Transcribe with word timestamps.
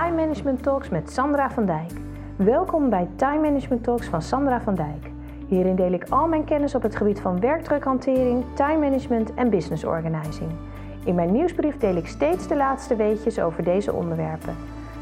Time 0.00 0.14
Management 0.14 0.62
Talks 0.62 0.88
met 0.88 1.10
Sandra 1.10 1.50
van 1.50 1.66
Dijk. 1.66 1.92
Welkom 2.36 2.90
bij 2.90 3.08
Time 3.16 3.40
Management 3.40 3.84
Talks 3.84 4.06
van 4.06 4.22
Sandra 4.22 4.60
van 4.60 4.74
Dijk. 4.74 5.10
Hierin 5.48 5.76
deel 5.76 5.92
ik 5.92 6.06
al 6.08 6.28
mijn 6.28 6.44
kennis 6.44 6.74
op 6.74 6.82
het 6.82 6.96
gebied 6.96 7.20
van 7.20 7.40
werkdrukhantering, 7.40 8.44
time 8.54 8.78
management 8.78 9.34
en 9.34 9.50
business 9.50 9.84
organizing. 9.84 10.50
In 11.04 11.14
mijn 11.14 11.32
nieuwsbrief 11.32 11.76
deel 11.76 11.96
ik 11.96 12.06
steeds 12.06 12.48
de 12.48 12.56
laatste 12.56 12.96
weetjes 12.96 13.40
over 13.40 13.64
deze 13.64 13.92
onderwerpen. 13.92 14.54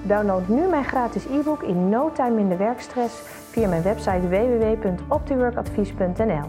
Download 0.02 0.48
nu 0.48 0.68
mijn 0.68 0.84
gratis 0.84 1.27
e-book 1.27 1.62
in 1.62 1.88
No 1.88 2.12
Time 2.12 2.40
in 2.40 2.48
de 2.48 2.56
Werkstress 2.56 3.20
via 3.50 3.68
mijn 3.68 3.82
website 3.82 4.29
www.optiworkadvies.nl. 4.29 6.48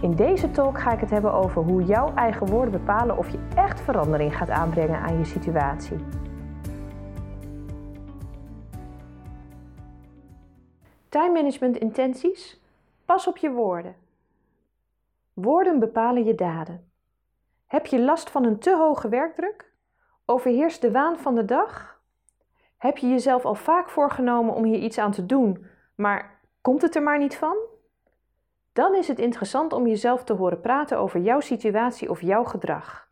In 0.00 0.14
deze 0.14 0.50
talk 0.50 0.80
ga 0.80 0.92
ik 0.92 1.00
het 1.00 1.10
hebben 1.10 1.32
over 1.32 1.62
hoe 1.62 1.84
jouw 1.84 2.12
eigen 2.14 2.46
woorden 2.46 2.72
bepalen 2.72 3.18
of 3.18 3.28
je 3.28 3.38
echt 3.54 3.80
verandering 3.80 4.36
gaat 4.36 4.50
aanbrengen 4.50 5.00
aan 5.00 5.18
je 5.18 5.24
situatie. 5.24 6.24
Time 11.08 11.32
management 11.32 11.76
intenties. 11.76 12.60
Pas 13.04 13.26
op 13.26 13.36
je 13.36 13.50
woorden. 13.50 13.96
Woorden 15.32 15.78
bepalen 15.78 16.24
je 16.24 16.34
daden. 16.34 16.90
Heb 17.66 17.86
je 17.86 18.00
last 18.00 18.30
van 18.30 18.44
een 18.44 18.58
te 18.58 18.76
hoge 18.76 19.08
werkdruk? 19.08 19.72
Overheerst 20.24 20.80
de 20.80 20.90
waan 20.90 21.18
van 21.18 21.34
de 21.34 21.44
dag? 21.44 22.00
Heb 22.76 22.96
je 22.96 23.08
jezelf 23.08 23.44
al 23.44 23.54
vaak 23.54 23.88
voorgenomen 23.88 24.54
om 24.54 24.64
hier 24.64 24.78
iets 24.78 24.98
aan 24.98 25.12
te 25.12 25.26
doen, 25.26 25.66
maar 25.94 26.40
komt 26.60 26.82
het 26.82 26.94
er 26.94 27.02
maar 27.02 27.18
niet 27.18 27.36
van? 27.36 27.56
Dan 28.72 28.94
is 28.94 29.08
het 29.08 29.18
interessant 29.18 29.72
om 29.72 29.86
jezelf 29.86 30.24
te 30.24 30.32
horen 30.32 30.60
praten 30.60 30.98
over 30.98 31.20
jouw 31.20 31.40
situatie 31.40 32.10
of 32.10 32.20
jouw 32.20 32.44
gedrag. 32.44 33.08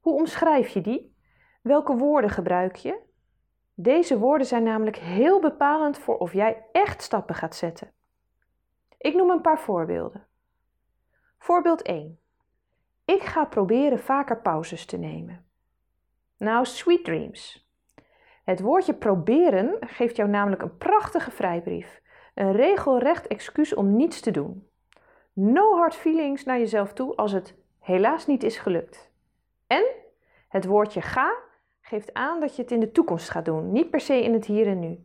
Hoe 0.00 0.14
omschrijf 0.14 0.68
je 0.68 0.80
die? 0.80 1.16
Welke 1.62 1.96
woorden 1.96 2.30
gebruik 2.30 2.76
je? 2.76 3.08
Deze 3.82 4.18
woorden 4.18 4.46
zijn 4.46 4.62
namelijk 4.62 4.96
heel 4.96 5.40
bepalend 5.40 5.98
voor 5.98 6.18
of 6.18 6.32
jij 6.32 6.66
echt 6.72 7.02
stappen 7.02 7.34
gaat 7.34 7.56
zetten. 7.56 7.92
Ik 8.98 9.14
noem 9.14 9.30
een 9.30 9.40
paar 9.40 9.60
voorbeelden. 9.60 10.26
Voorbeeld 11.38 11.82
1. 11.82 12.18
Ik 13.04 13.22
ga 13.22 13.44
proberen 13.44 13.98
vaker 13.98 14.40
pauzes 14.40 14.84
te 14.86 14.96
nemen. 14.96 15.46
Nou, 16.36 16.64
sweet 16.64 17.04
dreams. 17.04 17.70
Het 18.44 18.60
woordje 18.60 18.94
proberen 18.94 19.76
geeft 19.80 20.16
jou 20.16 20.28
namelijk 20.28 20.62
een 20.62 20.76
prachtige 20.76 21.30
vrijbrief. 21.30 22.02
Een 22.34 22.52
regelrecht 22.52 23.26
excuus 23.26 23.74
om 23.74 23.96
niets 23.96 24.20
te 24.20 24.30
doen. 24.30 24.68
No 25.32 25.76
hard 25.76 25.94
feelings 25.94 26.44
naar 26.44 26.58
jezelf 26.58 26.92
toe 26.92 27.16
als 27.16 27.32
het 27.32 27.56
helaas 27.78 28.26
niet 28.26 28.42
is 28.42 28.58
gelukt. 28.58 29.12
En 29.66 29.84
het 30.48 30.64
woordje 30.64 31.00
ga 31.00 31.48
geeft 31.90 32.14
aan 32.14 32.40
dat 32.40 32.56
je 32.56 32.62
het 32.62 32.70
in 32.70 32.80
de 32.80 32.92
toekomst 32.92 33.30
gaat 33.30 33.44
doen, 33.44 33.72
niet 33.72 33.90
per 33.90 34.00
se 34.00 34.22
in 34.22 34.32
het 34.32 34.44
hier 34.44 34.66
en 34.66 34.78
nu. 34.78 35.04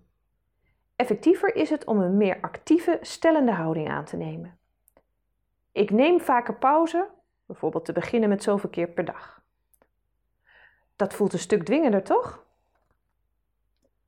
Effectiever 0.95 1.55
is 1.55 1.69
het 1.69 1.85
om 1.85 1.99
een 1.99 2.17
meer 2.17 2.37
actieve, 2.41 2.97
stellende 3.01 3.51
houding 3.51 3.89
aan 3.89 4.05
te 4.05 4.17
nemen. 4.17 4.57
Ik 5.71 5.89
neem 5.89 6.21
vaker 6.21 6.55
pauze, 6.55 7.09
bijvoorbeeld 7.45 7.85
te 7.85 7.93
beginnen 7.93 8.29
met 8.29 8.43
zoveel 8.43 8.69
keer 8.69 8.87
per 8.87 9.05
dag. 9.05 9.43
Dat 10.95 11.13
voelt 11.13 11.33
een 11.33 11.39
stuk 11.39 11.63
dwingender, 11.63 12.03
toch? 12.03 12.45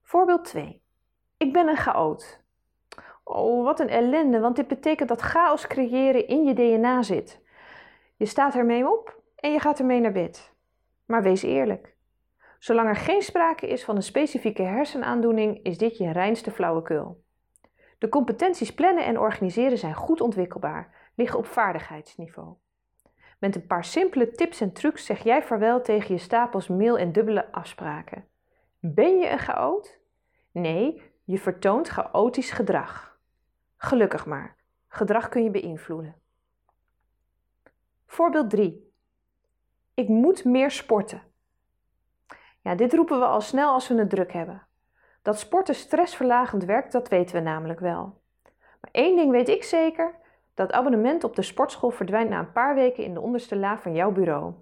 Voorbeeld 0.02 0.45
2. 0.45 0.81
Ik 1.38 1.53
ben 1.53 1.67
een 1.67 1.78
chaot. 1.78 2.44
Oh, 3.23 3.64
wat 3.64 3.80
een 3.80 3.89
ellende, 3.89 4.39
want 4.39 4.55
dit 4.55 4.67
betekent 4.67 5.09
dat 5.09 5.22
chaos 5.22 5.67
creëren 5.67 6.28
in 6.28 6.44
je 6.44 6.53
DNA 6.53 7.02
zit. 7.02 7.42
Je 8.16 8.25
staat 8.25 8.55
ermee 8.55 8.92
op 8.92 9.22
en 9.36 9.52
je 9.52 9.59
gaat 9.59 9.80
ermee 9.80 10.00
naar 10.00 10.11
bed. 10.11 10.53
Maar 11.05 11.23
wees 11.23 11.42
eerlijk. 11.44 11.95
Zolang 12.60 12.88
er 12.88 12.96
geen 12.96 13.22
sprake 13.22 13.68
is 13.68 13.84
van 13.84 13.96
een 13.96 14.04
specifieke 14.04 14.62
hersenaandoening, 14.62 15.64
is 15.64 15.78
dit 15.78 15.98
je 15.98 16.12
reinste 16.12 16.52
flauwekul. 16.52 17.24
De 17.98 18.10
competenties 18.10 18.73
plannen 18.73 19.06
en 19.06 19.20
organiseren 19.20 19.78
zijn 19.78 19.94
goed 19.94 20.22
ontwikkelbaar, 20.22 21.12
liggen 21.16 21.40
op 21.40 21.46
vaardigheidsniveau. 21.46 22.56
Met 23.40 23.56
een 23.56 23.67
paar 23.67 23.86
simpele 23.86 24.32
tips 24.32 24.62
en 24.62 24.73
trucs 24.73 25.06
zeg 25.06 25.23
jij 25.23 25.44
vaarwel 25.44 25.82
tegen 25.82 26.14
je 26.14 26.22
stapels 26.22 26.67
mail 26.67 26.98
en 26.98 27.12
dubbele 27.12 27.52
afspraken. 27.52 28.28
Ben 28.80 29.17
je 29.17 29.30
een 29.30 29.40
chaot? 29.40 30.00
Nee, 30.52 31.02
je 31.23 31.38
vertoont 31.38 31.88
chaotisch 31.88 32.52
gedrag. 32.52 33.20
Gelukkig 33.78 34.26
maar, 34.26 34.56
gedrag 34.88 35.30
kun 35.30 35.44
je 35.44 35.52
beïnvloeden. 35.52 36.16
Voorbeeld 38.06 38.50
3. 38.50 38.92
Ik 39.94 40.08
moet 40.08 40.46
meer 40.46 40.72
sporten. 40.72 41.22
Ja, 42.67 42.76
dit 42.76 42.94
roepen 42.94 43.20
we 43.20 43.26
al 43.26 43.42
snel 43.42 43.73
als 43.73 43.88
we 43.88 43.95
het 43.95 44.10
druk 44.10 44.33
hebben. 44.33 44.67
Dat 45.22 45.39
sporten 45.39 45.76
stressverlagend 45.76 46.64
werkt, 46.64 46.92
dat 46.92 47.08
weten 47.08 47.36
we 47.36 47.42
namelijk 47.42 47.80
wel. 47.80 48.22
Maar 48.82 48.92
één 48.92 49.16
ding 49.16 49.32
weet 49.32 49.50
ik 49.50 49.64
zeker: 49.64 50.16
dat 50.54 50.72
abonnement 50.72 51.23
op 51.23 51.36
de 51.36 51.42
sportschool 51.42 51.89
verdwijnt 51.89 52.30
na 52.30 52.39
een 52.39 52.52
paar 52.52 52.76
weken 52.76 53.04
in 53.04 53.14
de 53.14 53.20
onderste 53.22 53.55
la 53.55 53.78
van 53.78 53.94
jouw 53.94 54.11
bureau. 54.11 54.54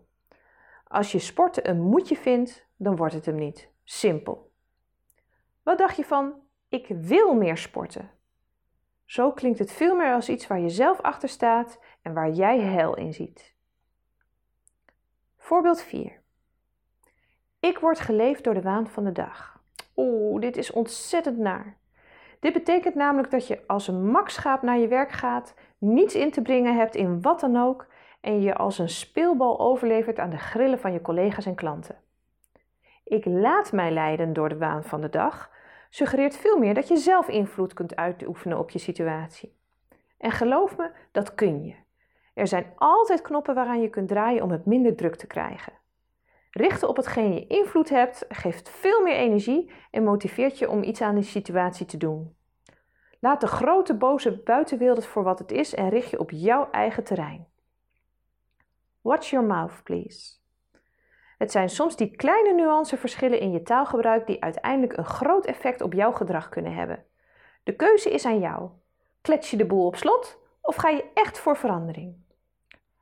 Als 0.88 1.12
je 1.12 1.20
sporten 1.20 1.70
een 1.70 1.82
moedje 1.82 2.16
vindt, 2.16 2.68
dan 2.76 2.96
wordt 2.96 3.14
het 3.14 3.26
hem 3.26 3.36
niet. 3.36 3.72
Simpel. 3.84 4.52
Wat 5.64 5.78
dacht 5.78 5.96
je 5.96 6.06
van: 6.06 6.34
ik 6.70 6.88
wil 6.88 7.34
meer 7.34 7.58
sporten? 7.58 8.12
Zo 9.06 9.32
klinkt 9.32 9.60
het 9.60 9.72
veel 9.72 9.96
meer 9.96 10.14
als 10.14 10.30
iets 10.30 10.48
waar 10.48 10.60
je 10.60 10.70
zelf 10.70 11.02
achter 11.02 11.30
staat 11.30 11.80
en 12.02 12.14
waar 12.14 12.30
jij 12.30 12.60
hel 12.60 12.96
in 12.96 13.14
ziet. 13.14 13.56
Voorbeeld 15.38 15.82
4. 15.82 16.24
Ik 17.66 17.80
word 17.80 18.00
geleefd 18.00 18.44
door 18.44 18.54
de 18.54 18.62
waan 18.62 18.88
van 18.88 19.04
de 19.04 19.12
dag. 19.12 19.60
Oeh, 19.96 20.42
dit 20.42 20.58
is 20.58 20.72
ontzettend 20.72 21.38
naar. 21.38 21.78
Dit 22.40 22.54
betekent 22.54 22.96
namelijk 22.96 23.32
dat 23.32 23.48
je 23.48 23.64
als 23.68 23.88
een 23.88 24.06
makschaap 24.06 24.62
naar 24.62 24.78
je 24.78 24.88
werk 24.88 25.12
gaat, 25.12 25.54
niets 25.78 26.16
in 26.16 26.32
te 26.32 26.42
brengen 26.42 26.76
hebt 26.76 26.96
in 26.96 27.22
wat 27.22 27.40
dan 27.40 27.58
ook 27.58 27.88
en 28.22 28.42
je 28.42 28.56
als 28.56 28.78
een 28.78 28.90
speelbal 28.90 29.60
overlevert 29.60 30.20
aan 30.20 30.30
de 30.30 30.38
grillen 30.38 30.80
van 30.80 30.94
je 30.94 31.02
collega's 31.02 31.46
en 31.46 31.56
klanten. 31.56 31.96
Ik 33.04 33.26
laat 33.26 33.72
mij 33.72 33.92
leiden 33.92 34.34
door 34.34 34.50
de 34.50 34.58
waan 34.58 34.84
van 34.84 35.02
de 35.02 35.10
dag 35.10 35.52
suggereert 35.90 36.38
veel 36.38 36.58
meer 36.58 36.74
dat 36.74 36.88
je 36.88 36.98
zelf 36.98 37.28
invloed 37.28 37.74
kunt 37.74 37.96
uitoefenen 37.96 38.60
op 38.60 38.70
je 38.70 38.80
situatie. 38.80 39.58
En 40.18 40.32
geloof 40.32 40.78
me, 40.78 40.92
dat 41.12 41.36
kun 41.36 41.64
je. 41.64 41.76
Er 42.34 42.48
zijn 42.48 42.74
altijd 42.76 43.22
knoppen 43.22 43.56
waaraan 43.56 43.82
je 43.82 43.90
kunt 43.90 44.08
draaien 44.08 44.44
om 44.44 44.52
het 44.52 44.66
minder 44.66 44.96
druk 44.96 45.16
te 45.16 45.28
krijgen. 45.28 45.74
Richten 46.58 46.90
op 46.90 46.96
hetgeen 46.96 47.34
je 47.34 47.48
invloed 47.48 47.90
hebt 47.90 48.26
geeft 48.30 48.70
veel 48.70 49.02
meer 49.02 49.16
energie 49.16 49.72
en 49.92 50.04
motiveert 50.04 50.60
je 50.60 50.70
om 50.70 50.84
iets 50.84 51.02
aan 51.02 51.16
die 51.16 51.24
situatie 51.24 51.86
te 51.86 51.98
doen. 51.98 52.36
Laat 53.20 53.42
de 53.42 53.48
grote 53.48 53.96
boze 53.96 54.42
buitenwereld 54.44 55.06
voor 55.06 55.24
wat 55.24 55.40
het 55.40 55.52
is 55.52 55.74
en 55.74 55.90
richt 55.90 56.10
je 56.10 56.20
op 56.20 56.32
jouw 56.32 56.70
eigen 56.72 57.04
terrein. 57.04 57.48
Watch 59.02 59.30
your 59.30 59.48
mouth, 59.48 59.84
please. 59.84 60.38
Het 61.38 61.52
zijn 61.52 61.70
soms 61.70 61.96
die 61.96 62.16
kleine 62.16 62.54
nuanceverschillen 62.54 63.40
in 63.40 63.52
je 63.52 63.62
taalgebruik 63.62 64.28
die 64.28 64.44
uiteindelijk 64.44 64.98
een 64.98 65.06
groot 65.06 65.46
effect 65.46 65.82
op 65.82 65.94
jouw 65.94 66.12
gedrag 66.12 66.50
kunnen 66.50 66.74
hebben. 66.74 67.06
De 67.64 67.76
keuze 67.76 68.10
is 68.10 68.26
aan 68.26 68.40
jou. 68.40 68.70
Klets 69.22 69.52
je 69.52 69.58
de 69.58 69.66
boel 69.66 69.86
op 69.86 69.96
slot 69.96 70.40
of 70.62 70.76
ga 70.76 70.90
je 70.90 71.12
echt 71.14 71.40
voor 71.40 71.58
verandering? 71.58 72.16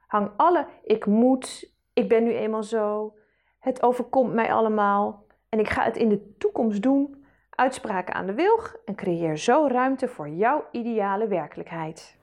Hang 0.07 0.31
alle 0.37 0.67
ik 0.83 1.05
moet, 1.05 1.73
ik 1.93 2.09
ben 2.09 2.23
nu 2.23 2.33
eenmaal 2.33 2.63
zo, 2.63 3.15
het 3.63 3.83
overkomt 3.83 4.33
mij 4.33 4.53
allemaal 4.53 5.23
en 5.49 5.59
ik 5.59 5.69
ga 5.69 5.83
het 5.83 5.97
in 5.97 6.09
de 6.09 6.35
toekomst 6.37 6.81
doen. 6.81 7.25
Uitspraken 7.49 8.13
aan 8.13 8.25
de 8.25 8.33
wilg 8.33 8.75
en 8.85 8.95
creëer 8.95 9.37
zo 9.37 9.67
ruimte 9.67 10.07
voor 10.07 10.29
jouw 10.29 10.63
ideale 10.71 11.27
werkelijkheid. 11.27 12.17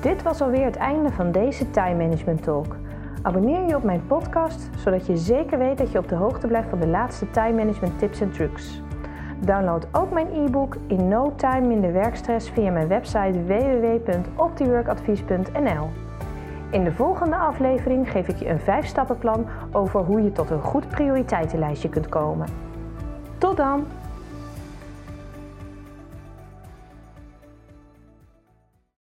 Dit 0.00 0.22
was 0.22 0.40
alweer 0.40 0.64
het 0.64 0.76
einde 0.76 1.10
van 1.10 1.32
deze 1.32 1.70
Time 1.70 2.04
Management 2.04 2.42
Talk. 2.42 2.76
Abonneer 3.22 3.66
je 3.66 3.76
op 3.76 3.82
mijn 3.82 4.06
podcast, 4.06 4.68
zodat 4.76 5.06
je 5.06 5.16
zeker 5.16 5.58
weet 5.58 5.78
dat 5.78 5.92
je 5.92 5.98
op 5.98 6.08
de 6.08 6.14
hoogte 6.14 6.46
blijft 6.46 6.68
van 6.68 6.80
de 6.80 6.86
laatste 6.86 7.30
time 7.30 7.64
management 7.64 7.98
tips 7.98 8.20
en 8.20 8.32
trucs. 8.32 8.82
Download 9.40 9.88
ook 9.92 10.10
mijn 10.10 10.32
e-book 10.32 10.76
In 10.86 11.08
No 11.08 11.34
Time 11.36 11.72
in 11.72 11.80
de 11.80 11.90
Werkstress 11.90 12.50
via 12.50 12.70
mijn 12.70 12.88
website 12.88 13.44
www.optiworkadvies.nl. 13.44 15.88
In 16.70 16.84
de 16.84 16.92
volgende 16.92 17.36
aflevering 17.36 18.10
geef 18.10 18.28
ik 18.28 18.36
je 18.36 18.48
een 18.48 18.60
5-stappenplan 18.60 19.46
over 19.72 20.00
hoe 20.00 20.22
je 20.22 20.32
tot 20.32 20.50
een 20.50 20.62
goed 20.62 20.88
prioriteitenlijstje 20.88 21.88
kunt 21.88 22.08
komen. 22.08 22.48
Tot 23.38 23.56
dan! 23.56 23.86